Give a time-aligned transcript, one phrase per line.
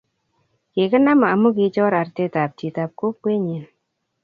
[0.71, 3.63] kikiknam amu kichor artetab chitab kokwenyin.